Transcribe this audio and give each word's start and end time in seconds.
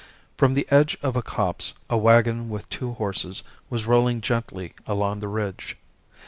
From 0.35 0.55
the 0.55 0.65
edge 0.71 0.97
of 1.03 1.15
a 1.15 1.21
copse 1.21 1.73
a 1.87 1.95
waggon 1.95 2.49
with 2.49 2.67
two 2.69 2.93
horses 2.93 3.43
was 3.69 3.85
rolling 3.85 4.19
gently 4.21 4.73
along 4.87 5.19
the 5.19 5.27
ridge. 5.27 5.77